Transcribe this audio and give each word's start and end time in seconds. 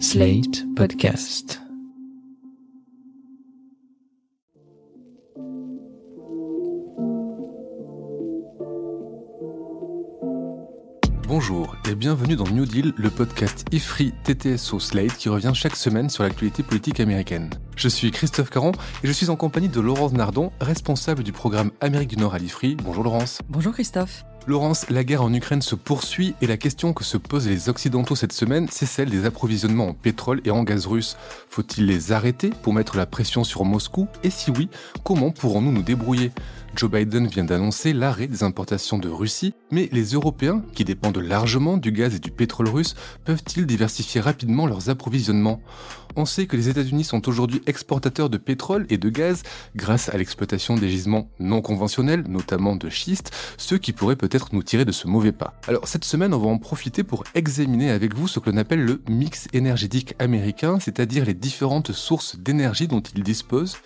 Slate 0.00 0.64
Podcast. 0.74 1.60
Bonjour 11.26 11.76
et 11.88 11.94
bienvenue 11.94 12.36
dans 12.36 12.44
New 12.44 12.66
Deal, 12.66 12.92
le 12.96 13.10
podcast 13.10 13.64
IFRI 13.72 14.12
TTSO 14.24 14.80
Slate 14.80 15.16
qui 15.16 15.28
revient 15.28 15.52
chaque 15.54 15.76
semaine 15.76 16.10
sur 16.10 16.24
l'actualité 16.24 16.62
politique 16.62 16.98
américaine. 17.00 17.50
Je 17.76 17.88
suis 17.88 18.10
Christophe 18.10 18.50
Caron 18.50 18.72
et 19.02 19.06
je 19.06 19.12
suis 19.12 19.30
en 19.30 19.36
compagnie 19.36 19.68
de 19.68 19.80
Laurence 19.80 20.12
Nardon, 20.12 20.50
responsable 20.60 21.22
du 21.22 21.32
programme 21.32 21.70
Amérique 21.80 22.10
du 22.10 22.16
Nord 22.16 22.34
à 22.34 22.38
l'IFRI. 22.38 22.76
Bonjour 22.76 23.04
Laurence. 23.04 23.40
Bonjour 23.48 23.72
Christophe. 23.72 24.24
Laurence, 24.46 24.90
la 24.90 25.04
guerre 25.04 25.22
en 25.22 25.32
Ukraine 25.32 25.62
se 25.62 25.74
poursuit 25.74 26.34
et 26.42 26.46
la 26.46 26.58
question 26.58 26.92
que 26.92 27.02
se 27.02 27.16
posent 27.16 27.48
les 27.48 27.70
Occidentaux 27.70 28.14
cette 28.14 28.34
semaine, 28.34 28.68
c'est 28.70 28.84
celle 28.84 29.08
des 29.08 29.24
approvisionnements 29.24 29.88
en 29.88 29.94
pétrole 29.94 30.42
et 30.44 30.50
en 30.50 30.64
gaz 30.64 30.86
russe. 30.86 31.16
Faut-il 31.48 31.86
les 31.86 32.12
arrêter 32.12 32.50
pour 32.62 32.74
mettre 32.74 32.98
la 32.98 33.06
pression 33.06 33.42
sur 33.42 33.64
Moscou? 33.64 34.06
Et 34.22 34.28
si 34.28 34.50
oui, 34.50 34.68
comment 35.02 35.30
pourrons-nous 35.30 35.72
nous 35.72 35.82
débrouiller? 35.82 36.30
Joe 36.76 36.90
Biden 36.90 37.28
vient 37.28 37.44
d'annoncer 37.44 37.92
l'arrêt 37.92 38.26
des 38.26 38.42
importations 38.42 38.98
de 38.98 39.08
Russie, 39.08 39.54
mais 39.70 39.88
les 39.92 40.12
Européens, 40.12 40.62
qui 40.74 40.84
dépendent 40.84 41.18
largement 41.18 41.76
du 41.76 41.92
gaz 41.92 42.16
et 42.16 42.18
du 42.18 42.32
pétrole 42.32 42.68
russe, 42.68 42.96
peuvent-ils 43.24 43.66
diversifier 43.66 44.20
rapidement 44.20 44.66
leurs 44.66 44.90
approvisionnements? 44.90 45.60
On 46.16 46.26
sait 46.26 46.46
que 46.46 46.56
les 46.56 46.68
États-Unis 46.68 47.04
sont 47.04 47.28
aujourd'hui 47.28 47.60
exportateurs 47.66 48.30
de 48.30 48.38
pétrole 48.38 48.86
et 48.88 48.98
de 48.98 49.08
gaz 49.08 49.42
grâce 49.74 50.08
à 50.08 50.16
l'exploitation 50.16 50.76
des 50.76 50.88
gisements 50.88 51.28
non 51.40 51.60
conventionnels, 51.60 52.24
notamment 52.28 52.76
de 52.76 52.88
schiste, 52.88 53.32
ce 53.56 53.74
qui 53.74 53.92
pourrait 53.92 54.14
peut-être 54.14 54.50
nous 54.52 54.62
tirer 54.62 54.84
de 54.84 54.92
ce 54.92 55.08
mauvais 55.08 55.32
pas. 55.32 55.60
Alors 55.66 55.88
cette 55.88 56.04
semaine, 56.04 56.32
on 56.34 56.38
va 56.38 56.48
en 56.48 56.58
profiter 56.58 57.02
pour 57.02 57.24
examiner 57.34 57.90
avec 57.90 58.14
vous 58.14 58.28
ce 58.28 58.38
que 58.38 58.50
l'on 58.50 58.56
appelle 58.56 58.84
le 58.84 59.02
mix 59.08 59.48
énergétique 59.52 60.14
américain, 60.18 60.78
c'est-à-dire 60.80 61.24
les 61.24 61.34
différentes 61.34 61.92
sources 61.92 62.36
d'énergie 62.38 62.88
dont 62.88 63.02
il 63.02 63.22
dispose. 63.22 63.76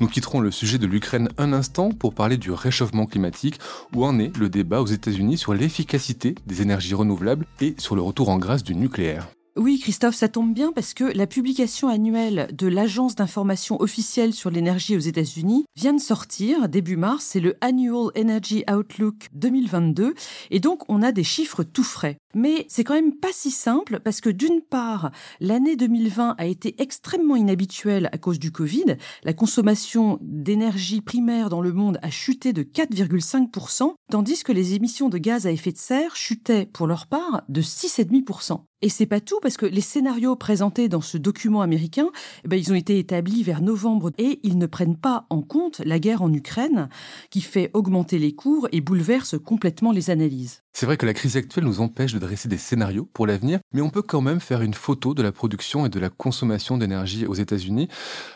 Nous 0.00 0.08
quitterons 0.08 0.40
le 0.40 0.50
sujet 0.50 0.78
de 0.78 0.86
l'Ukraine 0.86 1.30
un 1.38 1.52
instant 1.52 1.90
pour 1.90 2.14
parler 2.14 2.37
du 2.38 2.50
réchauffement 2.50 3.06
climatique, 3.06 3.58
où 3.94 4.04
en 4.04 4.18
est 4.18 4.36
le 4.36 4.48
débat 4.48 4.80
aux 4.80 4.86
États-Unis 4.86 5.38
sur 5.38 5.54
l'efficacité 5.54 6.34
des 6.46 6.62
énergies 6.62 6.94
renouvelables 6.94 7.46
et 7.60 7.74
sur 7.78 7.94
le 7.94 8.02
retour 8.02 8.28
en 8.28 8.38
grâce 8.38 8.62
du 8.62 8.74
nucléaire. 8.74 9.28
Oui, 9.58 9.80
Christophe, 9.80 10.14
ça 10.14 10.28
tombe 10.28 10.54
bien 10.54 10.70
parce 10.70 10.94
que 10.94 11.02
la 11.02 11.26
publication 11.26 11.88
annuelle 11.88 12.48
de 12.52 12.68
l'Agence 12.68 13.16
d'information 13.16 13.80
officielle 13.80 14.32
sur 14.32 14.50
l'énergie 14.50 14.94
aux 14.94 15.00
États-Unis 15.00 15.64
vient 15.74 15.94
de 15.94 16.00
sortir 16.00 16.68
début 16.68 16.96
mars. 16.96 17.24
C'est 17.24 17.40
le 17.40 17.56
Annual 17.60 18.12
Energy 18.16 18.62
Outlook 18.70 19.26
2022. 19.32 20.14
Et 20.52 20.60
donc, 20.60 20.84
on 20.88 21.02
a 21.02 21.10
des 21.10 21.24
chiffres 21.24 21.64
tout 21.64 21.82
frais. 21.82 22.18
Mais 22.36 22.66
c'est 22.68 22.84
quand 22.84 22.94
même 22.94 23.16
pas 23.16 23.32
si 23.32 23.50
simple 23.50 23.98
parce 23.98 24.20
que 24.20 24.30
d'une 24.30 24.60
part, 24.60 25.10
l'année 25.40 25.74
2020 25.74 26.36
a 26.38 26.46
été 26.46 26.80
extrêmement 26.80 27.34
inhabituelle 27.34 28.08
à 28.12 28.18
cause 28.18 28.38
du 28.38 28.52
Covid. 28.52 28.96
La 29.24 29.32
consommation 29.32 30.20
d'énergie 30.22 31.00
primaire 31.00 31.48
dans 31.48 31.62
le 31.62 31.72
monde 31.72 31.98
a 32.02 32.10
chuté 32.10 32.52
de 32.52 32.62
4,5%, 32.62 33.92
tandis 34.08 34.44
que 34.44 34.52
les 34.52 34.74
émissions 34.74 35.08
de 35.08 35.18
gaz 35.18 35.48
à 35.48 35.50
effet 35.50 35.72
de 35.72 35.78
serre 35.78 36.14
chutaient 36.14 36.66
pour 36.72 36.86
leur 36.86 37.08
part 37.08 37.42
de 37.48 37.60
6,5%. 37.60 38.60
Et 38.80 38.90
c'est 38.90 39.06
pas 39.06 39.20
tout 39.20 39.40
parce 39.42 39.56
que 39.56 39.66
les 39.66 39.80
scénarios 39.80 40.36
présentés 40.36 40.88
dans 40.88 41.00
ce 41.00 41.18
document 41.18 41.62
américain, 41.62 42.10
eh 42.44 42.48
ben, 42.48 42.56
ils 42.56 42.70
ont 42.70 42.76
été 42.76 43.00
établis 43.00 43.42
vers 43.42 43.60
novembre 43.60 44.12
et 44.18 44.38
ils 44.44 44.56
ne 44.56 44.66
prennent 44.66 44.96
pas 44.96 45.26
en 45.30 45.42
compte 45.42 45.80
la 45.84 45.98
guerre 45.98 46.22
en 46.22 46.32
Ukraine 46.32 46.88
qui 47.30 47.40
fait 47.40 47.72
augmenter 47.74 48.20
les 48.20 48.36
cours 48.36 48.68
et 48.70 48.80
bouleverse 48.80 49.36
complètement 49.36 49.90
les 49.90 50.10
analyses. 50.10 50.62
C'est 50.72 50.86
vrai 50.86 50.96
que 50.96 51.06
la 51.06 51.14
crise 51.14 51.36
actuelle 51.36 51.64
nous 51.64 51.80
empêche 51.80 52.12
de 52.12 52.20
dresser 52.20 52.48
des 52.48 52.56
scénarios 52.56 53.08
pour 53.12 53.26
l'avenir, 53.26 53.58
mais 53.72 53.80
on 53.80 53.90
peut 53.90 54.02
quand 54.02 54.20
même 54.20 54.38
faire 54.38 54.62
une 54.62 54.74
photo 54.74 55.12
de 55.12 55.22
la 55.24 55.32
production 55.32 55.84
et 55.84 55.88
de 55.88 55.98
la 55.98 56.08
consommation 56.08 56.78
d'énergie 56.78 57.26
aux 57.26 57.34
États-Unis. 57.34 57.88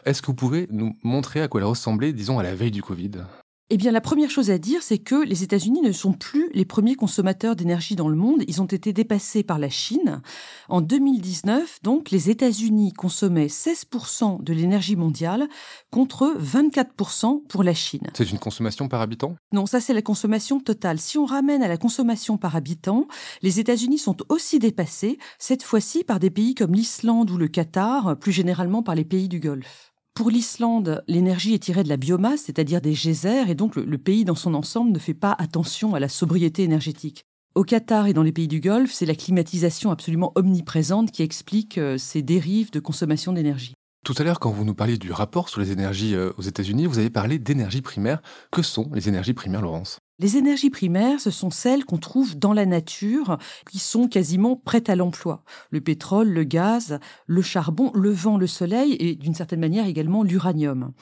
Est-ce 0.06 0.22
que 0.22 0.26
vous 0.26 0.34
pouvez 0.34 0.66
nous 0.72 0.96
montrer 1.04 1.40
à 1.40 1.46
quoi 1.46 1.60
elle 1.60 1.68
ressemblait, 1.68 2.12
disons, 2.12 2.40
à 2.40 2.42
la 2.42 2.56
veille 2.56 2.72
du 2.72 2.82
Covid? 2.82 3.12
Eh 3.74 3.78
bien, 3.78 3.90
la 3.90 4.02
première 4.02 4.28
chose 4.28 4.50
à 4.50 4.58
dire, 4.58 4.82
c'est 4.82 4.98
que 4.98 5.14
les 5.14 5.44
États-Unis 5.44 5.80
ne 5.80 5.92
sont 5.92 6.12
plus 6.12 6.50
les 6.52 6.66
premiers 6.66 6.94
consommateurs 6.94 7.56
d'énergie 7.56 7.96
dans 7.96 8.10
le 8.10 8.16
monde. 8.16 8.42
Ils 8.46 8.60
ont 8.60 8.66
été 8.66 8.92
dépassés 8.92 9.42
par 9.42 9.58
la 9.58 9.70
Chine. 9.70 10.20
En 10.68 10.82
2019, 10.82 11.78
donc, 11.82 12.10
les 12.10 12.28
États-Unis 12.28 12.92
consommaient 12.92 13.46
16% 13.46 14.42
de 14.42 14.52
l'énergie 14.52 14.94
mondiale 14.94 15.48
contre 15.90 16.36
24% 16.38 17.46
pour 17.46 17.62
la 17.62 17.72
Chine. 17.72 18.08
C'est 18.12 18.30
une 18.30 18.38
consommation 18.38 18.88
par 18.88 19.00
habitant? 19.00 19.36
Non, 19.52 19.64
ça 19.64 19.80
c'est 19.80 19.94
la 19.94 20.02
consommation 20.02 20.60
totale. 20.60 20.98
Si 20.98 21.16
on 21.16 21.24
ramène 21.24 21.62
à 21.62 21.68
la 21.68 21.78
consommation 21.78 22.36
par 22.36 22.56
habitant, 22.56 23.06
les 23.40 23.58
États-Unis 23.58 23.96
sont 23.96 24.18
aussi 24.28 24.58
dépassés, 24.58 25.18
cette 25.38 25.62
fois-ci 25.62 26.04
par 26.04 26.20
des 26.20 26.28
pays 26.28 26.54
comme 26.54 26.74
l'Islande 26.74 27.30
ou 27.30 27.38
le 27.38 27.48
Qatar, 27.48 28.18
plus 28.18 28.32
généralement 28.32 28.82
par 28.82 28.94
les 28.94 29.06
pays 29.06 29.28
du 29.30 29.40
Golfe. 29.40 29.91
Pour 30.14 30.28
l'Islande, 30.28 31.02
l'énergie 31.08 31.54
est 31.54 31.62
tirée 31.62 31.84
de 31.84 31.88
la 31.88 31.96
biomasse, 31.96 32.42
c'est-à-dire 32.42 32.82
des 32.82 32.92
geysers, 32.92 33.48
et 33.48 33.54
donc 33.54 33.76
le, 33.76 33.98
pays 33.98 34.26
dans 34.26 34.34
son 34.34 34.52
ensemble 34.52 34.92
ne 34.92 34.98
fait 34.98 35.14
pas 35.14 35.34
attention 35.38 35.94
à 35.94 36.00
la 36.00 36.08
sobriété 36.10 36.64
énergétique. 36.64 37.24
Au 37.54 37.64
Qatar 37.64 38.06
et 38.06 38.12
dans 38.12 38.22
les 38.22 38.32
pays 38.32 38.48
du 38.48 38.60
Golfe, 38.60 38.92
c'est 38.92 39.06
la 39.06 39.14
climatisation 39.14 39.90
absolument 39.90 40.32
omniprésente 40.34 41.12
qui 41.12 41.22
explique 41.22 41.78
euh, 41.78 41.96
ces 41.96 42.22
dérives 42.22 42.70
de 42.70 42.80
consommation 42.80 43.32
d'énergie. 43.32 43.74
Tout 44.04 44.14
à 44.18 44.24
l'heure, 44.24 44.40
quand 44.40 44.50
vous 44.50 44.64
nous 44.64 44.74
parliez 44.74 44.98
du 44.98 45.12
rapport 45.12 45.48
sur 45.48 45.60
les 45.60 45.70
énergies 45.70 46.16
euh, 46.16 46.32
aux 46.36 46.42
États-Unis, 46.42 46.86
vous 46.86 46.98
avez 46.98 47.08
parlé 47.08 47.38
d'énergie 47.38 47.82
primaire. 47.82 48.20
Que 48.50 48.60
sont 48.60 48.90
les 48.92 49.08
énergies 49.08 49.32
primaires, 49.32 49.62
Laurence? 49.62 50.00
Les 50.18 50.36
énergies 50.36 50.70
primaires, 50.70 51.20
ce 51.20 51.30
sont 51.30 51.50
celles 51.50 51.84
qu'on 51.84 51.98
trouve 51.98 52.36
dans 52.36 52.52
la 52.52 52.66
nature, 52.66 53.38
qui 53.70 53.78
sont 53.78 54.08
quasiment 54.08 54.56
prêtes 54.56 54.90
à 54.90 54.96
l'emploi. 54.96 55.44
Le 55.70 55.80
pétrole, 55.80 56.30
le 56.30 56.42
gaz, 56.42 56.98
le 57.28 57.42
charbon, 57.42 57.92
le 57.94 58.10
vent, 58.10 58.38
le 58.38 58.48
soleil 58.48 58.96
et 58.98 59.14
d'une 59.14 59.34
certaine 59.34 59.60
manière 59.60 59.86
également 59.86 60.24
l'uranium 60.24 60.92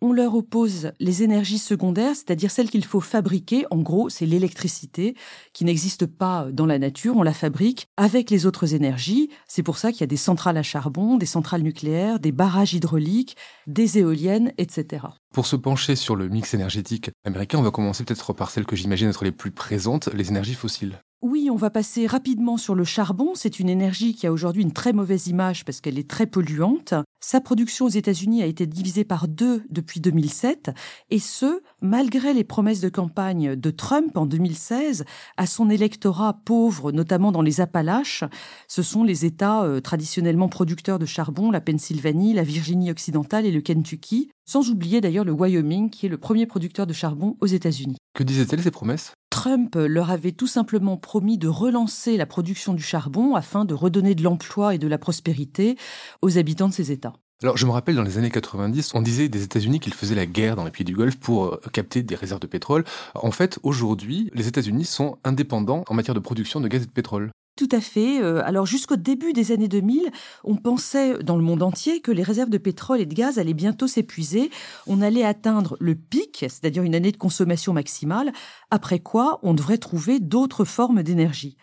on 0.00 0.12
leur 0.12 0.34
oppose 0.34 0.92
les 1.00 1.22
énergies 1.22 1.58
secondaires, 1.58 2.14
c'est-à-dire 2.14 2.50
celles 2.50 2.70
qu'il 2.70 2.84
faut 2.84 3.00
fabriquer. 3.00 3.64
En 3.70 3.78
gros, 3.78 4.08
c'est 4.08 4.26
l'électricité 4.26 5.14
qui 5.52 5.64
n'existe 5.64 6.06
pas 6.06 6.48
dans 6.52 6.66
la 6.66 6.78
nature, 6.78 7.16
on 7.16 7.22
la 7.22 7.32
fabrique 7.32 7.86
avec 7.96 8.30
les 8.30 8.46
autres 8.46 8.74
énergies. 8.74 9.30
C'est 9.48 9.62
pour 9.62 9.78
ça 9.78 9.92
qu'il 9.92 10.00
y 10.00 10.04
a 10.04 10.08
des 10.08 10.16
centrales 10.16 10.58
à 10.58 10.62
charbon, 10.62 11.16
des 11.16 11.26
centrales 11.26 11.62
nucléaires, 11.62 12.20
des 12.20 12.32
barrages 12.32 12.74
hydrauliques, 12.74 13.36
des 13.66 13.98
éoliennes, 13.98 14.52
etc. 14.58 15.06
Pour 15.32 15.46
se 15.46 15.56
pencher 15.56 15.96
sur 15.96 16.16
le 16.16 16.28
mix 16.28 16.54
énergétique 16.54 17.10
américain, 17.24 17.58
on 17.58 17.62
va 17.62 17.70
commencer 17.70 18.04
peut-être 18.04 18.32
par 18.32 18.50
celles 18.50 18.66
que 18.66 18.76
j'imagine 18.76 19.08
être 19.08 19.24
les 19.24 19.32
plus 19.32 19.50
présentes, 19.50 20.08
les 20.14 20.28
énergies 20.28 20.54
fossiles. 20.54 21.00
Oui, 21.22 21.48
on 21.50 21.56
va 21.56 21.70
passer 21.70 22.06
rapidement 22.06 22.58
sur 22.58 22.74
le 22.74 22.84
charbon. 22.84 23.32
C'est 23.34 23.58
une 23.58 23.70
énergie 23.70 24.14
qui 24.14 24.26
a 24.26 24.32
aujourd'hui 24.32 24.62
une 24.62 24.72
très 24.72 24.92
mauvaise 24.92 25.26
image 25.28 25.64
parce 25.64 25.80
qu'elle 25.80 25.98
est 25.98 26.08
très 26.08 26.26
polluante. 26.26 26.94
Sa 27.28 27.40
production 27.40 27.86
aux 27.86 27.88
États-Unis 27.88 28.44
a 28.44 28.46
été 28.46 28.68
divisée 28.68 29.02
par 29.02 29.26
deux 29.26 29.64
depuis 29.68 29.98
2007, 29.98 30.70
et 31.10 31.18
ce, 31.18 31.60
malgré 31.80 32.32
les 32.32 32.44
promesses 32.44 32.80
de 32.80 32.88
campagne 32.88 33.56
de 33.56 33.70
Trump 33.72 34.16
en 34.16 34.26
2016 34.26 35.04
à 35.36 35.46
son 35.48 35.68
électorat 35.68 36.38
pauvre, 36.44 36.92
notamment 36.92 37.32
dans 37.32 37.42
les 37.42 37.60
Appalaches. 37.60 38.22
Ce 38.68 38.84
sont 38.84 39.02
les 39.02 39.24
États 39.24 39.64
euh, 39.64 39.80
traditionnellement 39.80 40.48
producteurs 40.48 41.00
de 41.00 41.06
charbon, 41.06 41.50
la 41.50 41.60
Pennsylvanie, 41.60 42.32
la 42.32 42.44
Virginie 42.44 42.92
occidentale 42.92 43.44
et 43.44 43.50
le 43.50 43.60
Kentucky, 43.60 44.30
sans 44.44 44.70
oublier 44.70 45.00
d'ailleurs 45.00 45.24
le 45.24 45.32
Wyoming, 45.32 45.90
qui 45.90 46.06
est 46.06 46.08
le 46.08 46.18
premier 46.18 46.46
producteur 46.46 46.86
de 46.86 46.92
charbon 46.92 47.36
aux 47.40 47.46
États-Unis. 47.46 47.96
Que 48.14 48.22
disaient-elles 48.22 48.62
ces 48.62 48.70
promesses? 48.70 49.14
Trump 49.46 49.76
leur 49.76 50.10
avait 50.10 50.32
tout 50.32 50.48
simplement 50.48 50.96
promis 50.96 51.38
de 51.38 51.46
relancer 51.46 52.16
la 52.16 52.26
production 52.26 52.74
du 52.74 52.82
charbon 52.82 53.36
afin 53.36 53.64
de 53.64 53.74
redonner 53.74 54.16
de 54.16 54.24
l'emploi 54.24 54.74
et 54.74 54.78
de 54.78 54.88
la 54.88 54.98
prospérité 54.98 55.76
aux 56.20 56.36
habitants 56.36 56.66
de 56.66 56.72
ces 56.72 56.90
États. 56.90 57.12
Alors, 57.44 57.56
je 57.56 57.64
me 57.64 57.70
rappelle, 57.70 57.94
dans 57.94 58.02
les 58.02 58.18
années 58.18 58.32
90, 58.32 58.92
on 58.94 59.02
disait 59.02 59.28
des 59.28 59.44
États-Unis 59.44 59.78
qu'ils 59.78 59.94
faisaient 59.94 60.16
la 60.16 60.26
guerre 60.26 60.56
dans 60.56 60.64
les 60.64 60.72
pays 60.72 60.84
du 60.84 60.96
Golfe 60.96 61.14
pour 61.14 61.44
euh, 61.44 61.60
capter 61.72 62.02
des 62.02 62.16
réserves 62.16 62.40
de 62.40 62.48
pétrole. 62.48 62.82
En 63.14 63.30
fait, 63.30 63.60
aujourd'hui, 63.62 64.32
les 64.34 64.48
États-Unis 64.48 64.84
sont 64.84 65.18
indépendants 65.22 65.84
en 65.88 65.94
matière 65.94 66.16
de 66.16 66.20
production 66.20 66.60
de 66.60 66.66
gaz 66.66 66.82
et 66.82 66.86
de 66.86 66.90
pétrole. 66.90 67.30
Tout 67.56 67.68
à 67.72 67.80
fait. 67.80 68.20
Euh, 68.20 68.42
alors 68.44 68.66
jusqu'au 68.66 68.96
début 68.96 69.32
des 69.32 69.50
années 69.50 69.66
2000, 69.66 70.10
on 70.44 70.56
pensait 70.56 71.22
dans 71.22 71.36
le 71.36 71.42
monde 71.42 71.62
entier 71.62 72.00
que 72.02 72.12
les 72.12 72.22
réserves 72.22 72.50
de 72.50 72.58
pétrole 72.58 73.00
et 73.00 73.06
de 73.06 73.14
gaz 73.14 73.38
allaient 73.38 73.54
bientôt 73.54 73.86
s'épuiser. 73.86 74.50
On 74.86 75.00
allait 75.00 75.24
atteindre 75.24 75.78
le 75.80 75.94
pic, 75.94 76.40
c'est-à-dire 76.40 76.82
une 76.82 76.94
année 76.94 77.12
de 77.12 77.16
consommation 77.16 77.72
maximale, 77.72 78.32
après 78.70 78.98
quoi 78.98 79.40
on 79.42 79.54
devrait 79.54 79.78
trouver 79.78 80.20
d'autres 80.20 80.66
formes 80.66 81.02
d'énergie. 81.02 81.56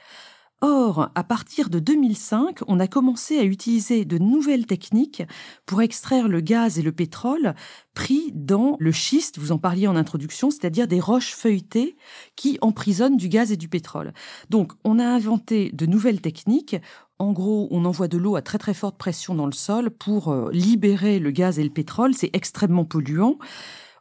Or, 0.66 1.10
à 1.14 1.26
partir 1.26 1.70
de 1.70 1.78
2005, 1.80 2.60
on 2.70 2.80
a 2.80 2.88
commencé 2.88 3.38
à 3.38 3.44
utiliser 3.44 4.06
de 4.06 4.18
nouvelles 4.18 4.66
techniques 4.66 5.22
pour 5.66 5.82
extraire 5.82 6.30
le 6.30 6.40
gaz 6.40 6.80
et 6.80 6.82
le 6.82 6.94
pétrole 6.94 7.54
pris 7.94 8.32
dans 8.34 8.78
le 8.80 8.94
schiste, 8.94 9.40
vous 9.40 9.52
en 9.52 9.58
parliez 9.58 9.88
en 9.88 9.98
introduction, 9.98 10.52
c'est-à-dire 10.52 10.88
des 10.88 11.02
roches 11.02 11.36
feuilletées 11.36 11.98
qui 12.38 12.60
emprisonnent 12.62 13.18
du 13.18 13.28
gaz 13.28 13.52
et 13.52 13.58
du 13.58 13.68
pétrole. 13.68 14.14
Donc, 14.50 14.72
on 14.86 15.00
a 15.00 15.06
inventé 15.06 15.70
de 15.74 15.86
nouvelles 15.86 16.22
techniques. 16.22 16.78
En 17.20 17.34
gros, 17.34 17.68
on 17.70 17.84
envoie 17.84 18.08
de 18.08 18.18
l'eau 18.18 18.38
à 18.38 18.42
très 18.42 18.58
très 18.58 18.74
forte 18.74 18.98
pression 18.98 19.36
dans 19.36 19.48
le 19.48 19.52
sol 19.52 19.90
pour 19.90 20.30
euh, 20.30 20.50
libérer 20.54 21.20
le 21.20 21.32
gaz 21.32 21.60
et 21.60 21.64
le 21.66 21.72
pétrole. 21.72 22.14
C'est 22.14 22.32
extrêmement 22.32 22.86
polluant. 22.86 23.38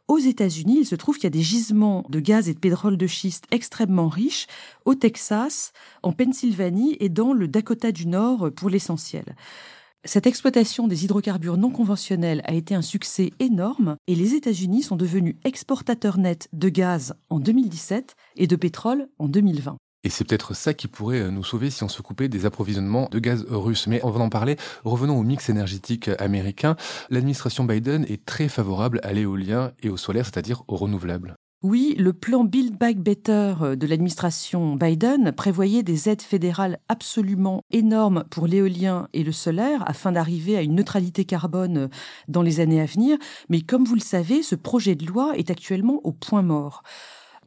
Aux 0.09 0.17
États-Unis, 0.17 0.79
il 0.79 0.85
se 0.85 0.95
trouve 0.95 1.15
qu'il 1.15 1.23
y 1.23 1.27
a 1.27 1.29
des 1.29 1.41
gisements 1.41 2.03
de 2.09 2.19
gaz 2.19 2.49
et 2.49 2.53
de 2.53 2.59
pétrole 2.59 2.97
de 2.97 3.07
schiste 3.07 3.45
extrêmement 3.51 4.09
riches 4.09 4.47
au 4.83 4.95
Texas, 4.95 5.71
en 6.03 6.11
Pennsylvanie 6.11 6.97
et 6.99 7.09
dans 7.09 7.31
le 7.31 7.47
Dakota 7.47 7.91
du 7.91 8.05
Nord 8.05 8.51
pour 8.53 8.69
l'essentiel. 8.69 9.35
Cette 10.05 10.27
exploitation 10.27 10.89
des 10.89 11.05
hydrocarbures 11.05 11.55
non 11.55 11.69
conventionnels 11.69 12.41
a 12.43 12.53
été 12.53 12.75
un 12.75 12.81
succès 12.81 13.31
énorme 13.39 13.95
et 14.07 14.15
les 14.15 14.33
États-Unis 14.33 14.83
sont 14.83 14.97
devenus 14.97 15.35
exportateurs 15.45 16.17
nets 16.17 16.49
de 16.51 16.67
gaz 16.67 17.13
en 17.29 17.39
2017 17.39 18.15
et 18.35 18.47
de 18.47 18.55
pétrole 18.57 19.07
en 19.19 19.29
2020. 19.29 19.77
Et 20.03 20.09
c'est 20.09 20.23
peut-être 20.25 20.53
ça 20.53 20.73
qui 20.73 20.87
pourrait 20.87 21.21
euh, 21.21 21.31
nous 21.31 21.43
sauver 21.43 21.69
si 21.69 21.83
on 21.83 21.89
se 21.89 22.01
coupait 22.01 22.27
des 22.27 22.45
approvisionnements 22.45 23.07
de 23.11 23.19
gaz 23.19 23.45
russe. 23.49 23.87
Mais 23.87 24.01
on 24.03 24.11
va 24.11 24.19
en 24.19 24.29
parler. 24.29 24.57
Revenons 24.83 25.17
au 25.17 25.23
mix 25.23 25.49
énergétique 25.49 26.09
américain. 26.19 26.75
L'administration 27.09 27.63
Biden 27.63 28.05
est 28.09 28.25
très 28.25 28.49
favorable 28.49 28.99
à 29.03 29.13
l'éolien 29.13 29.71
et 29.81 29.89
au 29.89 29.97
solaire, 29.97 30.25
c'est-à-dire 30.25 30.63
aux 30.67 30.75
renouvelables. 30.75 31.35
Oui, 31.63 31.95
le 31.97 32.11
plan 32.11 32.43
Build 32.43 32.77
Back 32.77 32.97
Better 32.97 33.53
euh, 33.61 33.75
de 33.77 33.87
l'administration 33.87 34.75
Biden 34.75 35.31
prévoyait 35.31 35.81
des 35.81 36.09
aides 36.09 36.21
fédérales 36.21 36.77
absolument 36.89 37.61
énormes 37.71 38.25
pour 38.29 38.47
l'éolien 38.47 39.07
et 39.13 39.23
le 39.23 39.31
solaire 39.31 39.81
afin 39.87 40.11
d'arriver 40.11 40.57
à 40.57 40.61
une 40.61 40.75
neutralité 40.75 41.23
carbone 41.23 41.77
euh, 41.77 41.87
dans 42.27 42.41
les 42.41 42.59
années 42.59 42.81
à 42.81 42.85
venir. 42.85 43.17
Mais 43.47 43.61
comme 43.61 43.85
vous 43.85 43.95
le 43.95 44.01
savez, 44.01 44.43
ce 44.43 44.55
projet 44.55 44.95
de 44.95 45.05
loi 45.05 45.37
est 45.37 45.51
actuellement 45.51 46.01
au 46.03 46.11
point 46.11 46.41
mort. 46.41 46.83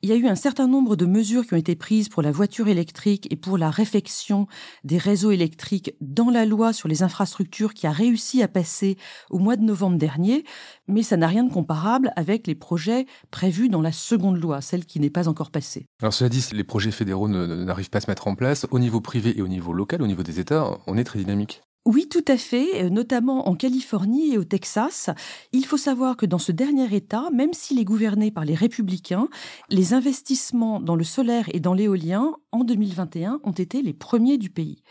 Il 0.06 0.10
y 0.10 0.12
a 0.12 0.16
eu 0.18 0.28
un 0.28 0.36
certain 0.36 0.68
nombre 0.68 0.94
de 0.94 1.04
mesures 1.04 1.44
qui 1.44 1.54
ont 1.54 1.56
été 1.56 1.74
prises 1.74 2.08
pour 2.08 2.22
la 2.22 2.30
voiture 2.30 2.68
électrique 2.68 3.26
et 3.32 3.34
pour 3.34 3.58
la 3.58 3.70
réfection 3.70 4.46
des 4.84 4.98
réseaux 4.98 5.32
électriques 5.32 5.96
dans 6.00 6.30
la 6.30 6.46
loi 6.46 6.72
sur 6.72 6.86
les 6.86 7.02
infrastructures 7.02 7.74
qui 7.74 7.88
a 7.88 7.90
réussi 7.90 8.40
à 8.40 8.46
passer 8.46 8.98
au 9.30 9.40
mois 9.40 9.56
de 9.56 9.64
novembre 9.64 9.98
dernier, 9.98 10.44
mais 10.86 11.02
ça 11.02 11.16
n'a 11.16 11.26
rien 11.26 11.42
de 11.42 11.52
comparable 11.52 12.12
avec 12.14 12.46
les 12.46 12.54
projets 12.54 13.06
prévus 13.32 13.68
dans 13.68 13.82
la 13.82 13.90
seconde 13.90 14.40
loi, 14.40 14.60
celle 14.60 14.84
qui 14.84 15.00
n'est 15.00 15.10
pas 15.10 15.26
encore 15.26 15.50
passée. 15.50 15.88
Alors 16.00 16.14
cela 16.14 16.30
dit, 16.30 16.46
les 16.52 16.62
projets 16.62 16.92
fédéraux 16.92 17.26
n'arrivent 17.26 17.90
pas 17.90 17.98
à 17.98 18.02
se 18.02 18.08
mettre 18.08 18.28
en 18.28 18.36
place. 18.36 18.64
Au 18.70 18.78
niveau 18.78 19.00
privé 19.00 19.36
et 19.36 19.42
au 19.42 19.48
niveau 19.48 19.72
local, 19.72 20.02
au 20.02 20.06
niveau 20.06 20.22
des 20.22 20.38
États, 20.38 20.78
on 20.86 20.96
est 20.96 21.02
très 21.02 21.18
dynamique. 21.18 21.62
Oui, 21.86 22.08
tout 22.08 22.24
à 22.26 22.36
fait, 22.36 22.82
euh, 22.82 22.90
notamment 22.90 23.48
en 23.48 23.54
Californie 23.54 24.32
et 24.32 24.38
au 24.38 24.42
Texas. 24.42 25.08
Il 25.52 25.64
faut 25.64 25.76
savoir 25.76 26.16
que 26.16 26.26
dans 26.26 26.40
ce 26.40 26.50
dernier 26.50 26.92
État, 26.92 27.30
même 27.32 27.52
s'il 27.52 27.78
est 27.78 27.84
gouverné 27.84 28.32
par 28.32 28.44
les 28.44 28.56
républicains, 28.56 29.28
les 29.70 29.94
investissements 29.94 30.80
dans 30.80 30.96
le 30.96 31.04
solaire 31.04 31.48
et 31.52 31.60
dans 31.60 31.74
l'éolien 31.74 32.34
en 32.50 32.64
2021 32.64 33.38
ont 33.44 33.52
été 33.52 33.82
les 33.82 33.92
premiers 33.92 34.36
du 34.36 34.50
pays. 34.50 34.82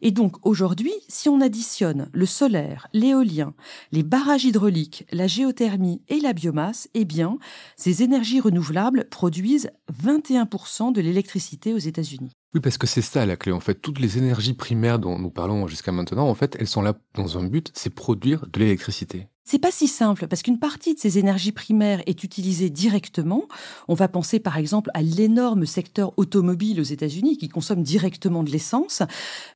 Et 0.00 0.12
donc 0.12 0.36
aujourd'hui, 0.46 0.94
si 1.08 1.28
on 1.28 1.42
additionne 1.42 2.08
le 2.14 2.24
solaire, 2.24 2.88
l'éolien, 2.94 3.52
les 3.92 4.02
barrages 4.02 4.46
hydrauliques, 4.46 5.04
la 5.12 5.26
géothermie 5.26 6.00
et 6.08 6.20
la 6.20 6.32
biomasse, 6.32 6.88
eh 6.94 7.04
bien, 7.04 7.36
ces 7.76 8.02
énergies 8.02 8.40
renouvelables 8.40 9.06
produisent 9.10 9.70
21% 10.02 10.90
de 10.90 11.02
l'électricité 11.02 11.74
aux 11.74 11.78
États-Unis. 11.78 12.32
Oui, 12.52 12.60
parce 12.60 12.78
que 12.78 12.86
c'est 12.86 13.02
ça 13.02 13.24
la 13.26 13.36
clé. 13.36 13.52
En 13.52 13.60
fait, 13.60 13.74
toutes 13.74 14.00
les 14.00 14.18
énergies 14.18 14.54
primaires 14.54 14.98
dont 14.98 15.18
nous 15.18 15.30
parlons 15.30 15.68
jusqu'à 15.68 15.92
maintenant, 15.92 16.28
en 16.28 16.34
fait, 16.34 16.56
elles 16.58 16.66
sont 16.66 16.82
là 16.82 16.94
dans 17.14 17.38
un 17.38 17.44
but, 17.44 17.70
c'est 17.74 17.94
produire 17.94 18.46
de 18.48 18.58
l'électricité. 18.58 19.28
C'est 19.50 19.58
pas 19.58 19.72
si 19.72 19.88
simple 19.88 20.28
parce 20.28 20.42
qu'une 20.44 20.60
partie 20.60 20.94
de 20.94 21.00
ces 21.00 21.18
énergies 21.18 21.50
primaires 21.50 22.04
est 22.06 22.22
utilisée 22.22 22.70
directement. 22.70 23.48
On 23.88 23.94
va 23.94 24.06
penser 24.06 24.38
par 24.38 24.56
exemple 24.58 24.92
à 24.94 25.02
l'énorme 25.02 25.66
secteur 25.66 26.12
automobile 26.16 26.80
aux 26.80 26.84
États-Unis 26.84 27.36
qui 27.36 27.48
consomme 27.48 27.82
directement 27.82 28.44
de 28.44 28.50
l'essence. 28.50 29.02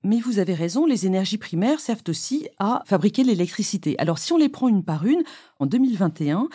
Mais 0.02 0.18
vous 0.18 0.40
avez 0.40 0.54
raison, 0.54 0.84
les 0.84 1.06
énergies 1.06 1.38
primaires 1.38 1.78
servent 1.78 2.02
aussi 2.08 2.48
à 2.58 2.82
fabriquer 2.86 3.22
l'électricité. 3.22 3.94
Alors 4.00 4.18
si 4.18 4.32
on 4.32 4.36
les 4.36 4.48
prend 4.48 4.66
une 4.66 4.82
par 4.82 5.06
une, 5.06 5.22
en 5.60 5.66
2021, 5.66 6.48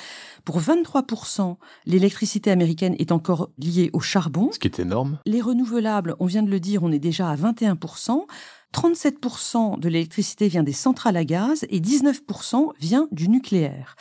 pour 0.43 0.59
23%, 0.59 1.55
l'électricité 1.85 2.51
américaine 2.51 2.97
est 2.99 3.13
encore 3.13 3.51
liée 3.57 3.89
au 3.93 4.01
charbon. 4.01 4.49
Ce 4.51 4.59
qui 4.59 4.67
est 4.67 4.79
énorme. 4.79 5.17
Les 5.25 5.39
renouvelables, 5.39 6.17
on 6.19 6.25
vient 6.25 6.43
de 6.43 6.51
le 6.51 6.59
dire, 6.59 6.83
on 6.83 6.91
est 6.91 6.99
déjà 6.99 7.29
à 7.29 7.37
21%. 7.37 8.25
37% 8.73 9.79
de 9.79 9.89
l'électricité 9.89 10.47
vient 10.47 10.63
des 10.63 10.73
centrales 10.73 11.17
à 11.17 11.25
gaz 11.25 11.65
et 11.69 11.79
19% 11.79 12.71
vient 12.79 13.07
du 13.11 13.29
nucléaire. 13.29 13.95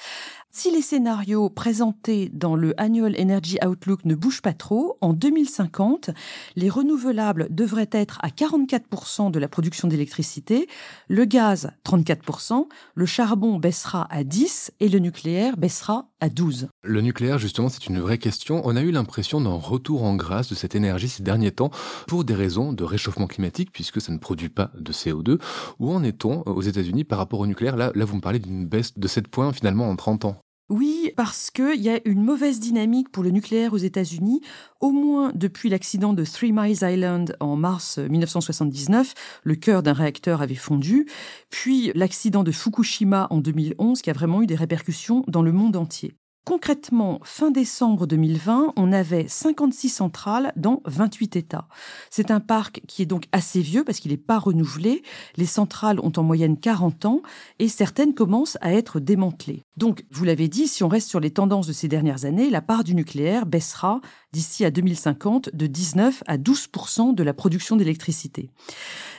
Si 0.58 0.72
les 0.72 0.82
scénarios 0.82 1.50
présentés 1.50 2.32
dans 2.34 2.56
le 2.56 2.74
Annual 2.80 3.14
Energy 3.16 3.58
Outlook 3.64 4.04
ne 4.04 4.16
bougent 4.16 4.42
pas 4.42 4.54
trop, 4.54 4.98
en 5.00 5.12
2050, 5.12 6.10
les 6.56 6.68
renouvelables 6.68 7.46
devraient 7.50 7.88
être 7.92 8.18
à 8.24 8.30
44% 8.30 9.30
de 9.30 9.38
la 9.38 9.46
production 9.46 9.86
d'électricité, 9.86 10.66
le 11.06 11.26
gaz 11.26 11.70
34%, 11.86 12.66
le 12.96 13.06
charbon 13.06 13.60
baissera 13.60 14.08
à 14.10 14.24
10% 14.24 14.70
et 14.80 14.88
le 14.88 14.98
nucléaire 14.98 15.56
baissera 15.56 16.08
à 16.20 16.28
12%. 16.28 16.66
Le 16.82 17.00
nucléaire, 17.02 17.38
justement, 17.38 17.68
c'est 17.68 17.86
une 17.86 18.00
vraie 18.00 18.18
question. 18.18 18.60
On 18.64 18.74
a 18.74 18.82
eu 18.82 18.90
l'impression 18.90 19.40
d'un 19.40 19.54
retour 19.54 20.02
en 20.02 20.16
grâce 20.16 20.50
de 20.50 20.56
cette 20.56 20.74
énergie 20.74 21.08
ces 21.08 21.22
derniers 21.22 21.52
temps 21.52 21.70
pour 22.08 22.24
des 22.24 22.34
raisons 22.34 22.72
de 22.72 22.82
réchauffement 22.82 23.28
climatique, 23.28 23.70
puisque 23.70 24.00
ça 24.00 24.10
ne 24.10 24.18
produit 24.18 24.48
pas 24.48 24.72
de 24.76 24.92
CO2. 24.92 25.40
Où 25.78 25.92
en 25.92 26.02
est-on 26.02 26.42
aux 26.46 26.62
États-Unis 26.62 27.04
par 27.04 27.18
rapport 27.18 27.38
au 27.38 27.46
nucléaire? 27.46 27.76
Là, 27.76 27.92
là, 27.94 28.04
vous 28.04 28.16
me 28.16 28.20
parlez 28.20 28.40
d'une 28.40 28.66
baisse 28.66 28.98
de 28.98 29.06
7 29.06 29.28
points 29.28 29.52
finalement 29.52 29.88
en 29.88 29.94
30 29.94 30.24
ans. 30.24 30.40
Oui, 30.68 31.12
parce 31.16 31.50
qu'il 31.50 31.80
y 31.80 31.88
a 31.88 31.98
une 32.04 32.22
mauvaise 32.22 32.60
dynamique 32.60 33.10
pour 33.10 33.22
le 33.22 33.30
nucléaire 33.30 33.72
aux 33.72 33.78
États-Unis, 33.78 34.42
au 34.80 34.90
moins 34.90 35.32
depuis 35.34 35.70
l'accident 35.70 36.12
de 36.12 36.24
Three 36.26 36.52
Miles 36.52 36.82
Island 36.82 37.34
en 37.40 37.56
mars 37.56 37.96
1979, 37.96 39.14
le 39.44 39.54
cœur 39.54 39.82
d'un 39.82 39.94
réacteur 39.94 40.42
avait 40.42 40.54
fondu, 40.54 41.06
puis 41.48 41.90
l'accident 41.94 42.44
de 42.44 42.52
Fukushima 42.52 43.28
en 43.30 43.38
2011 43.38 44.02
qui 44.02 44.10
a 44.10 44.12
vraiment 44.12 44.42
eu 44.42 44.46
des 44.46 44.56
répercussions 44.56 45.24
dans 45.26 45.42
le 45.42 45.52
monde 45.52 45.76
entier. 45.76 46.12
Concrètement, 46.48 47.20
fin 47.24 47.50
décembre 47.50 48.06
2020, 48.06 48.72
on 48.76 48.90
avait 48.90 49.28
56 49.28 49.90
centrales 49.90 50.54
dans 50.56 50.80
28 50.86 51.36
États. 51.36 51.68
C'est 52.08 52.30
un 52.30 52.40
parc 52.40 52.80
qui 52.88 53.02
est 53.02 53.06
donc 53.06 53.24
assez 53.32 53.60
vieux 53.60 53.84
parce 53.84 54.00
qu'il 54.00 54.12
n'est 54.12 54.16
pas 54.16 54.38
renouvelé. 54.38 55.02
Les 55.36 55.44
centrales 55.44 56.00
ont 56.00 56.12
en 56.16 56.22
moyenne 56.22 56.58
40 56.58 57.04
ans 57.04 57.20
et 57.58 57.68
certaines 57.68 58.14
commencent 58.14 58.56
à 58.62 58.72
être 58.72 58.98
démantelées. 58.98 59.62
Donc, 59.76 60.06
vous 60.10 60.24
l'avez 60.24 60.48
dit, 60.48 60.68
si 60.68 60.82
on 60.82 60.88
reste 60.88 61.10
sur 61.10 61.20
les 61.20 61.32
tendances 61.32 61.66
de 61.66 61.74
ces 61.74 61.86
dernières 61.86 62.24
années, 62.24 62.48
la 62.48 62.62
part 62.62 62.82
du 62.82 62.94
nucléaire 62.94 63.44
baissera 63.44 64.00
d'ici 64.32 64.64
à 64.64 64.70
2050 64.70 65.54
de 65.54 65.66
19 65.66 66.22
à 66.26 66.36
12% 66.36 67.14
de 67.14 67.22
la 67.22 67.34
production 67.34 67.76
d'électricité. 67.76 68.50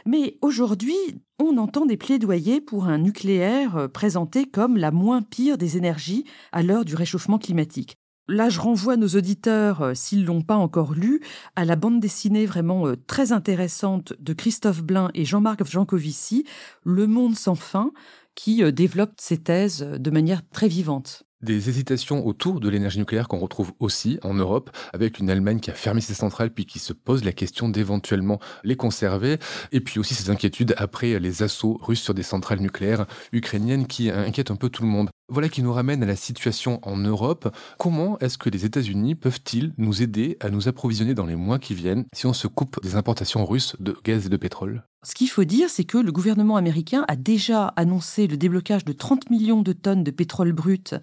Mais 0.06 0.38
aujourd'hui, 0.42 0.96
on 1.40 1.58
entend 1.58 1.86
des 1.86 1.98
plaidoyers 1.98 2.62
pour 2.62 2.86
un 2.86 2.98
nucléaire 2.98 3.78
euh, 3.78 3.88
présenté 3.88 4.46
comme 4.46 4.78
la 4.78 4.92
moins 4.92 5.22
pire 5.22 5.58
des 5.58 5.78
énergies 5.78 6.26
à 6.52 6.64
l'heure 6.64 6.86
du 6.86 6.96
réchauffement 6.96 7.40
climatique. 7.40 7.96
Là, 8.28 8.50
je 8.50 8.60
renvoie 8.60 8.96
nos 8.96 9.08
auditeurs, 9.08 9.82
euh, 9.82 9.94
s'ils 9.96 10.26
l'ont 10.26 10.44
pas 10.44 10.56
encore 10.56 10.94
lu, 10.94 11.22
à 11.56 11.66
la 11.66 11.76
bande 11.76 12.00
dessinée 12.00 12.46
vraiment 12.46 12.88
euh, 12.88 12.96
très 13.08 13.32
intéressante 13.32 14.14
de 14.20 14.34
Christophe 14.34 14.84
Blain 14.84 15.10
et 15.16 15.26
Jean-Marc 15.26 15.66
Jancovici, 15.66 16.46
Le 16.84 17.08
monde 17.08 17.36
sans 17.36 17.56
fin, 17.56 17.92
qui 18.36 18.64
développe 18.72 19.14
ces 19.18 19.38
thèses 19.38 19.82
de 19.82 20.12
manière 20.12 20.48
très 20.48 20.70
vivante. 20.70 21.24
Des 21.42 21.70
hésitations 21.70 22.28
autour 22.28 22.60
de 22.60 22.68
l'énergie 22.68 23.00
nucléaire 23.00 23.30
qu'on 23.30 23.40
retrouve 23.40 23.72
aussi 23.80 24.20
en 24.24 24.34
Europe, 24.34 24.72
avec 24.92 25.20
une 25.20 25.30
Allemagne 25.30 25.62
qui 25.62 25.72
a 25.72 25.74
fermé 25.74 26.02
ses 26.02 26.14
centrales 26.14 26.52
puis 26.52 26.66
qui 26.66 26.80
se 26.80 26.92
pose 26.92 27.24
la 27.24 27.32
question 27.32 27.70
d'éventuellement 27.70 28.42
les 28.66 28.76
conserver, 28.76 29.38
et 29.72 29.80
puis 29.80 30.02
aussi 30.02 30.16
ces 30.16 30.30
inquiétudes 30.32 30.76
après 30.78 31.18
les 31.18 31.42
assauts 31.42 31.78
russes 31.82 32.02
sur 32.02 32.14
des 32.14 32.24
centrales 32.24 32.60
nucléaires 32.60 33.06
ukrainiennes 33.32 33.88
qui 33.88 34.12
inquiètent 34.12 34.52
un 34.52 34.58
peu 34.58 34.68
tout 34.68 34.84
le 34.84 34.90
monde. 34.90 35.10
Voilà 35.30 35.48
qui 35.48 35.64
nous 35.64 35.72
ramène 35.72 36.04
à 36.04 36.08
la 36.08 36.18
situation 36.18 36.80
en 36.82 36.98
Europe. 36.98 37.56
Comment 37.78 38.20
est-ce 38.20 38.38
que 38.38 38.50
les 38.50 38.66
États-Unis 38.66 39.16
peuvent-ils 39.16 39.74
nous 39.78 40.02
aider 40.02 40.36
à 40.42 40.50
nous 40.50 40.68
approvisionner 40.68 41.14
dans 41.14 41.26
les 41.26 41.38
mois 41.38 41.60
qui 41.60 41.74
viennent 41.74 42.04
si 42.14 42.26
on 42.26 42.34
se 42.34 42.48
coupe 42.48 42.82
des 42.84 42.96
importations 42.96 43.46
russes 43.46 43.78
de 43.80 43.96
gaz 44.04 44.26
et 44.26 44.30
de 44.30 44.38
pétrole? 44.38 44.84
Ce 45.04 45.16
qu'il 45.16 45.30
faut 45.30 45.46
dire, 45.46 45.70
c'est 45.70 45.86
que 45.86 45.98
le 45.98 46.12
gouvernement 46.12 46.58
américain 46.58 47.06
a 47.08 47.16
déjà 47.16 47.68
annoncé 47.78 48.28
le 48.28 48.36
déblocage 48.36 48.84
de 48.84 48.92
30 48.92 49.30
millions 49.30 49.62
de 49.62 49.72
tonnes 49.72 50.04
de 50.04 50.12
pétrole 50.12 50.52
brut 50.52 50.94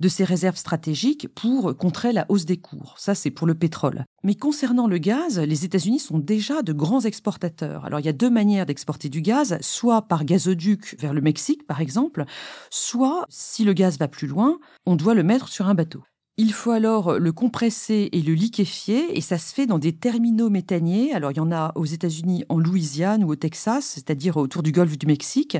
de 0.00 0.08
ses 0.08 0.24
réserves 0.24 0.56
stratégiques 0.56 1.28
pour 1.34 1.76
contrer 1.76 2.12
la 2.12 2.24
hausse 2.30 2.46
des 2.46 2.56
cours. 2.56 2.94
Ça, 2.96 3.14
c'est 3.14 3.30
pour 3.30 3.46
le 3.46 3.54
pétrole. 3.54 4.06
Mais 4.24 4.36
concernant 4.36 4.86
le 4.86 4.96
gaz, 4.96 5.38
les 5.38 5.66
États-Unis 5.66 5.98
sont 5.98 6.18
déjà 6.18 6.62
de 6.62 6.72
grands 6.72 7.00
exportateurs. 7.00 7.84
Alors, 7.84 8.00
il 8.00 8.06
y 8.06 8.08
a 8.08 8.14
deux 8.14 8.30
manières 8.30 8.64
d'exporter 8.64 9.10
du 9.10 9.20
gaz, 9.20 9.58
soit 9.60 10.02
par 10.02 10.24
gazoduc 10.24 10.96
vers 10.98 11.12
le 11.12 11.20
Mexique, 11.20 11.66
par 11.66 11.82
exemple, 11.82 12.24
soit, 12.70 13.26
si 13.28 13.64
le 13.64 13.74
gaz 13.74 13.98
va 13.98 14.08
plus 14.08 14.28
loin, 14.28 14.58
on 14.86 14.96
doit 14.96 15.14
le 15.14 15.24
mettre 15.24 15.48
sur 15.48 15.68
un 15.68 15.74
bateau. 15.74 16.02
Il 16.38 16.54
faut 16.54 16.70
alors 16.70 17.18
le 17.18 17.30
compresser 17.30 18.08
et 18.12 18.22
le 18.22 18.32
liquéfier, 18.32 19.18
et 19.18 19.20
ça 19.20 19.36
se 19.36 19.52
fait 19.52 19.66
dans 19.66 19.78
des 19.78 19.92
terminaux 19.92 20.48
méthaniers. 20.48 21.12
Alors, 21.12 21.30
il 21.30 21.36
y 21.36 21.40
en 21.40 21.52
a 21.52 21.72
aux 21.74 21.84
États-Unis, 21.84 22.44
en 22.48 22.58
Louisiane 22.58 23.22
ou 23.22 23.32
au 23.32 23.36
Texas, 23.36 23.84
c'est-à-dire 23.84 24.38
autour 24.38 24.62
du 24.62 24.72
golfe 24.72 24.96
du 24.96 25.06
Mexique. 25.06 25.58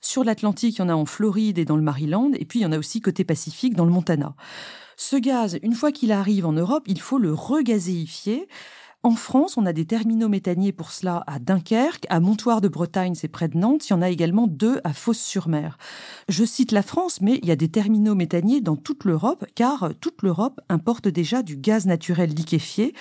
Sur 0.00 0.24
l'Atlantique, 0.24 0.76
il 0.76 0.78
y 0.78 0.82
en 0.82 0.88
a 0.88 0.94
en 0.94 1.04
Floride 1.04 1.58
et 1.58 1.66
dans 1.66 1.76
le 1.76 1.82
Maryland, 1.82 2.30
et 2.32 2.46
puis 2.46 2.60
il 2.60 2.62
y 2.62 2.66
en 2.66 2.72
a 2.72 2.78
aussi 2.78 3.02
côté 3.02 3.24
Pacifique, 3.24 3.74
dans 3.74 3.84
le 3.84 3.90
Montana. 3.90 4.34
Ce 4.96 5.16
gaz, 5.16 5.58
une 5.62 5.74
fois 5.74 5.92
qu'il 5.92 6.10
arrive 6.10 6.46
en 6.46 6.52
Europe, 6.52 6.84
il 6.86 7.00
faut 7.00 7.18
le 7.18 7.34
regazéifier 7.34 8.48
En 9.04 9.14
France, 9.14 9.56
on 9.56 9.64
a 9.64 9.72
des 9.72 9.86
terminaux 9.86 10.28
méthaniers 10.28 10.72
pour 10.72 10.90
cela 10.90 11.22
à 11.28 11.38
Dunkerque, 11.38 12.04
à 12.08 12.18
Montoire 12.18 12.60
de 12.60 12.66
Bretagne, 12.66 13.14
c'est 13.14 13.28
près 13.28 13.46
de 13.46 13.56
Nantes. 13.56 13.88
Il 13.88 13.92
y 13.92 13.94
en 13.94 14.02
a 14.02 14.10
également 14.10 14.48
deux 14.48 14.80
à 14.82 14.92
Fos-sur-Mer. 14.92 15.78
Je 16.28 16.44
cite 16.44 16.72
la 16.72 16.82
France, 16.82 17.20
mais 17.20 17.38
il 17.40 17.48
y 17.48 17.52
a 17.52 17.56
des 17.56 17.68
terminaux 17.68 18.16
méthaniers 18.16 18.60
dans 18.60 18.74
toute 18.74 19.04
l'Europe, 19.04 19.46
car 19.54 19.92
toute 20.00 20.22
l'Europe 20.22 20.60
importe 20.68 21.06
déjà 21.06 21.44
du 21.44 21.56
gaz 21.56 21.86
naturel 21.86 22.30
liquéfié 22.30 22.92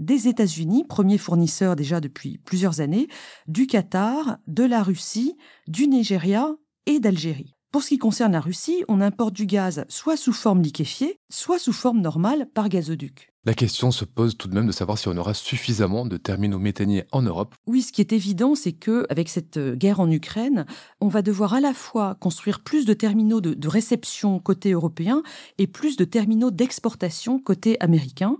des 0.00 0.26
États-Unis, 0.26 0.82
premier 0.88 1.18
fournisseur 1.18 1.76
déjà 1.76 2.00
depuis 2.00 2.38
plusieurs 2.38 2.80
années, 2.80 3.06
du 3.46 3.68
Qatar, 3.68 4.38
de 4.48 4.64
la 4.64 4.82
Russie, 4.82 5.36
du 5.68 5.86
Nigeria 5.86 6.50
et 6.86 6.98
d'Algérie. 6.98 7.54
Pour 7.70 7.84
ce 7.84 7.90
qui 7.90 7.98
concerne 7.98 8.32
la 8.32 8.40
Russie, 8.40 8.84
on 8.88 9.00
importe 9.00 9.34
du 9.34 9.46
gaz 9.46 9.84
soit 9.88 10.16
sous 10.16 10.32
forme 10.32 10.62
liquéfiée, 10.62 11.16
soit 11.30 11.60
sous 11.60 11.72
forme 11.72 12.00
normale 12.00 12.48
par 12.52 12.68
gazoduc. 12.68 13.33
La 13.46 13.52
question 13.52 13.90
se 13.90 14.06
pose 14.06 14.38
tout 14.38 14.48
de 14.48 14.54
même 14.54 14.66
de 14.66 14.72
savoir 14.72 14.96
si 14.96 15.06
on 15.08 15.16
aura 15.18 15.34
suffisamment 15.34 16.06
de 16.06 16.16
terminaux 16.16 16.58
méthaniers 16.58 17.04
en 17.12 17.20
Europe. 17.20 17.54
Oui, 17.66 17.82
ce 17.82 17.92
qui 17.92 18.00
est 18.00 18.14
évident, 18.14 18.54
c'est 18.54 18.72
que 18.72 19.04
avec 19.10 19.28
cette 19.28 19.58
euh, 19.58 19.74
guerre 19.74 20.00
en 20.00 20.10
Ukraine, 20.10 20.64
on 21.02 21.08
va 21.08 21.20
devoir 21.20 21.52
à 21.52 21.60
la 21.60 21.74
fois 21.74 22.14
construire 22.14 22.60
plus 22.60 22.86
de 22.86 22.94
terminaux 22.94 23.42
de, 23.42 23.52
de 23.52 23.68
réception 23.68 24.38
côté 24.38 24.72
européen 24.72 25.22
et 25.58 25.66
plus 25.66 25.98
de 25.98 26.06
terminaux 26.06 26.50
d'exportation 26.50 27.38
côté 27.38 27.76
américain 27.80 28.38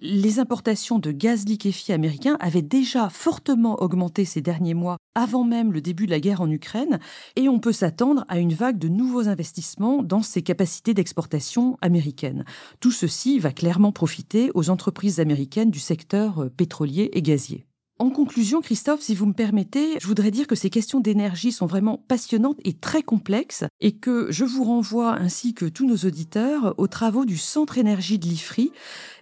les 0.00 0.38
importations 0.38 0.98
de 0.98 1.12
gaz 1.12 1.44
liquéfié 1.46 1.94
américain 1.94 2.36
avaient 2.40 2.62
déjà 2.62 3.08
fortement 3.08 3.82
augmenté 3.82 4.24
ces 4.24 4.40
derniers 4.40 4.74
mois, 4.74 4.98
avant 5.14 5.44
même 5.44 5.72
le 5.72 5.80
début 5.80 6.06
de 6.06 6.10
la 6.10 6.20
guerre 6.20 6.40
en 6.40 6.50
Ukraine, 6.50 6.98
et 7.36 7.48
on 7.48 7.58
peut 7.58 7.72
s'attendre 7.72 8.24
à 8.28 8.38
une 8.38 8.52
vague 8.52 8.78
de 8.78 8.88
nouveaux 8.88 9.28
investissements 9.28 10.02
dans 10.02 10.22
ces 10.22 10.42
capacités 10.42 10.94
d'exportation 10.94 11.78
américaines. 11.80 12.44
Tout 12.80 12.92
ceci 12.92 13.38
va 13.38 13.52
clairement 13.52 13.92
profiter 13.92 14.50
aux 14.54 14.70
entreprises 14.70 15.20
américaines 15.20 15.70
du 15.70 15.78
secteur 15.78 16.40
euh, 16.40 16.48
pétrolier 16.48 17.10
et 17.12 17.22
gazier. 17.22 17.66
En 18.00 18.10
conclusion, 18.10 18.60
Christophe, 18.60 19.02
si 19.02 19.14
vous 19.14 19.24
me 19.24 19.32
permettez, 19.32 20.00
je 20.00 20.06
voudrais 20.08 20.32
dire 20.32 20.48
que 20.48 20.56
ces 20.56 20.68
questions 20.68 20.98
d'énergie 20.98 21.52
sont 21.52 21.66
vraiment 21.66 21.96
passionnantes 22.08 22.58
et 22.64 22.72
très 22.72 23.04
complexes 23.04 23.62
et 23.80 23.92
que 23.92 24.26
je 24.32 24.44
vous 24.44 24.64
renvoie 24.64 25.12
ainsi 25.12 25.54
que 25.54 25.66
tous 25.66 25.86
nos 25.86 25.98
auditeurs 25.98 26.74
aux 26.76 26.88
travaux 26.88 27.24
du 27.24 27.38
Centre 27.38 27.78
énergie 27.78 28.18
de 28.18 28.26
l'IFRI 28.26 28.72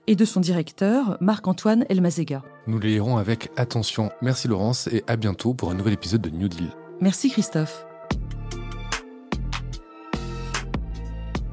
et 0.07 0.17
de 0.17 0.25
son 0.25 0.41
directeur, 0.41 1.19
Marc-Antoine 1.21 1.85
Elmazega. 1.91 2.43
Nous 2.67 2.79
les 2.79 2.93
lirons 2.93 3.19
avec 3.19 3.51
attention. 3.57 4.11
Merci 4.23 4.49
Laurence 4.49 4.87
et 4.87 5.05
à 5.07 5.17
bientôt 5.17 5.53
pour 5.53 5.71
un 5.71 5.75
nouvel 5.75 5.93
épisode 5.93 6.23
de 6.23 6.31
New 6.31 6.49
Deal. 6.49 6.71
Merci 7.03 7.29
Christophe. 7.29 7.85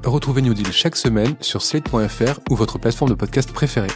Retrouvez 0.04 0.40
New 0.40 0.54
Deal 0.54 0.72
chaque 0.72 0.96
semaine 0.96 1.36
sur 1.42 1.60
slate.fr 1.60 2.40
ou 2.48 2.56
votre 2.56 2.78
plateforme 2.78 3.10
de 3.10 3.14
podcast 3.14 3.52
préférée. 3.52 3.88